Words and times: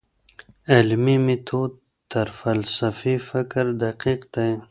علمي 0.73 1.17
ميتود 1.25 1.71
تر 2.11 2.27
فلسفي 2.39 3.15
فکر 3.29 3.65
دقيق 3.83 4.21
دی. 4.33 4.51